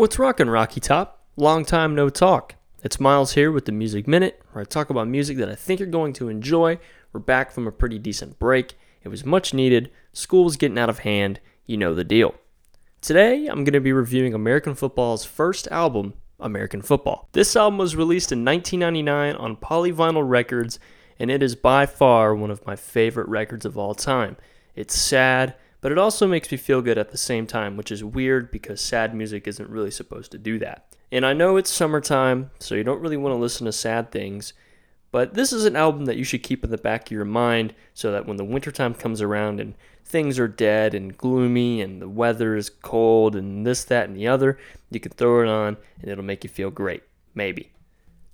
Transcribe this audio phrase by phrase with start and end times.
[0.00, 1.26] What's rockin', Rocky Top?
[1.36, 2.54] Long time no talk.
[2.82, 5.78] It's Miles here with the Music Minute, where I talk about music that I think
[5.78, 6.78] you're going to enjoy.
[7.12, 8.78] We're back from a pretty decent break.
[9.02, 9.90] It was much needed.
[10.14, 11.38] School's getting out of hand.
[11.66, 12.34] You know the deal.
[13.02, 17.28] Today, I'm going to be reviewing American football's first album, American Football.
[17.32, 20.78] This album was released in 1999 on Polyvinyl Records,
[21.18, 24.38] and it is by far one of my favorite records of all time.
[24.74, 28.04] It's sad, but it also makes me feel good at the same time, which is
[28.04, 30.96] weird because sad music isn't really supposed to do that.
[31.12, 34.52] And I know it's summertime, so you don't really want to listen to sad things,
[35.12, 37.74] but this is an album that you should keep in the back of your mind
[37.94, 39.74] so that when the wintertime comes around and
[40.04, 44.28] things are dead and gloomy and the weather is cold and this, that, and the
[44.28, 44.58] other,
[44.90, 47.02] you can throw it on and it'll make you feel great.
[47.34, 47.72] Maybe.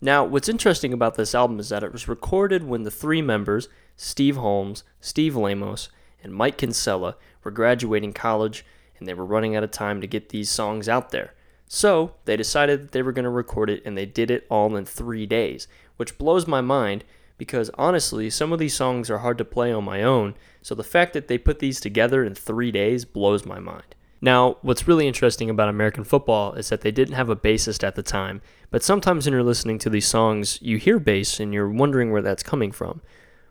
[0.00, 3.68] Now, what's interesting about this album is that it was recorded when the three members,
[3.96, 5.90] Steve Holmes, Steve Lamos,
[6.22, 8.64] and Mike Kinsella were graduating college
[8.98, 11.34] and they were running out of time to get these songs out there.
[11.66, 14.76] So they decided that they were going to record it and they did it all
[14.76, 15.66] in three days,
[15.96, 17.04] which blows my mind
[17.38, 20.84] because honestly, some of these songs are hard to play on my own, so the
[20.84, 23.96] fact that they put these together in three days blows my mind.
[24.20, 27.96] Now, what's really interesting about American football is that they didn't have a bassist at
[27.96, 31.68] the time, but sometimes when you're listening to these songs, you hear bass and you're
[31.68, 33.00] wondering where that's coming from.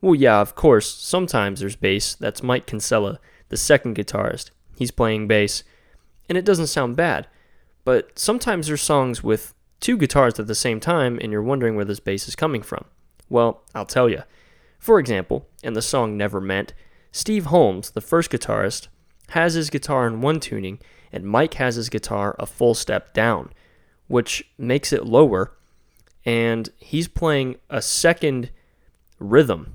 [0.00, 2.14] Well, yeah, of course, sometimes there's bass.
[2.14, 4.50] That's Mike Kinsella, the second guitarist.
[4.76, 5.64] He's playing bass,
[6.28, 7.26] and it doesn't sound bad.
[7.84, 11.84] But sometimes there's songs with two guitars at the same time, and you're wondering where
[11.84, 12.84] this bass is coming from.
[13.28, 14.22] Well, I'll tell you.
[14.78, 16.74] For example, in the song Never Meant,
[17.10, 18.88] Steve Holmes, the first guitarist,
[19.30, 20.78] has his guitar in one tuning,
[21.10, 23.52] and Mike has his guitar a full step down,
[24.06, 25.52] which makes it lower,
[26.24, 28.50] and he's playing a second
[29.18, 29.72] rhythm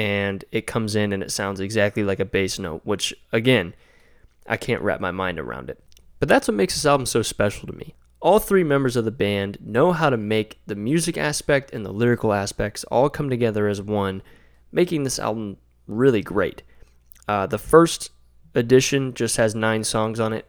[0.00, 3.74] and it comes in and it sounds exactly like a bass note, which again,
[4.46, 5.78] I can't wrap my mind around it.
[6.18, 7.94] But that's what makes this album so special to me.
[8.22, 11.92] All three members of the band know how to make the music aspect and the
[11.92, 14.22] lyrical aspects all come together as one,
[14.72, 16.62] making this album really great.
[17.28, 18.08] Uh, the first
[18.54, 20.46] edition just has nine songs on it,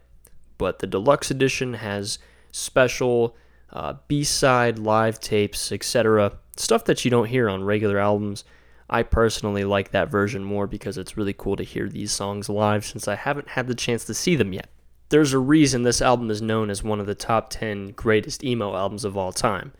[0.56, 2.18] but the deluxe edition has
[2.52, 3.36] special
[3.70, 6.38] uh, B side, live tapes, etc.
[6.56, 8.44] Stuff that you don't hear on regular albums.
[8.90, 12.84] I personally like that version more because it's really cool to hear these songs live
[12.84, 14.68] since I haven't had the chance to see them yet.
[15.08, 18.74] There's a reason this album is known as one of the top 10 greatest emo
[18.74, 19.72] albums of all time.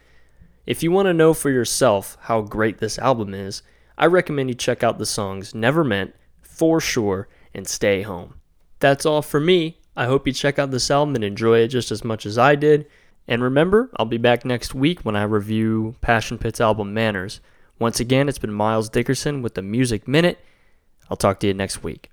[0.66, 3.62] If you want to know for yourself how great this album is,
[3.98, 8.34] I recommend you check out the songs Never Meant, For Sure, and Stay Home.
[8.78, 9.78] That's all for me.
[9.96, 12.54] I hope you check out this album and enjoy it just as much as I
[12.54, 12.86] did.
[13.28, 17.40] And remember, I'll be back next week when I review Passion Pit's album Manners.
[17.78, 20.38] Once again, it's been Miles Dickerson with the Music Minute.
[21.10, 22.10] I'll talk to you next week.